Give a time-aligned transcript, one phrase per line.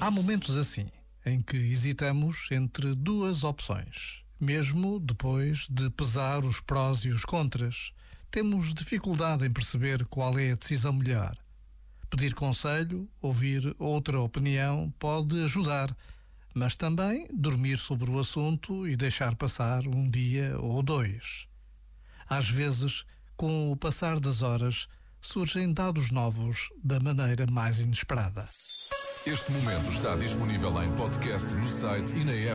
[0.00, 0.88] Há momentos assim,
[1.24, 4.22] em que hesitamos entre duas opções.
[4.40, 7.92] Mesmo depois de pesar os prós e os contras,
[8.30, 11.36] temos dificuldade em perceber qual é a decisão melhor.
[12.10, 15.96] Pedir conselho, ouvir outra opinião pode ajudar,
[16.52, 21.46] mas também dormir sobre o assunto e deixar passar um dia ou dois.
[22.28, 23.04] Às vezes,
[23.42, 24.86] com o passar das horas,
[25.20, 28.44] surgem dados novos da maneira mais inesperada.
[29.26, 32.50] Este momento está disponível em podcast no site e na app.